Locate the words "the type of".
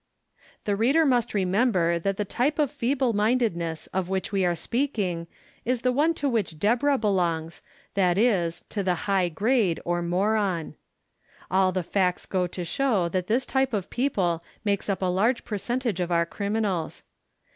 2.17-2.71